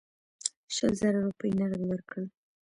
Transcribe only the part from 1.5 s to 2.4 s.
نغدي ورکړل.